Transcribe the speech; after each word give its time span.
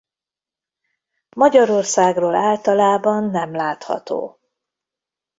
Magyarországról 1.35 2.35
általában 2.35 3.23
nem 3.29 3.55
látható. 3.55 4.39